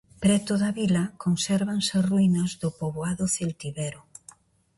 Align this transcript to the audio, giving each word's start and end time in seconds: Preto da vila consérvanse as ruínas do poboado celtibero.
Preto 0.23 0.53
da 0.63 0.71
vila 0.79 1.03
consérvanse 1.23 1.91
as 1.99 2.07
ruínas 2.11 2.51
do 2.61 2.69
poboado 2.79 3.25
celtibero. 3.35 4.01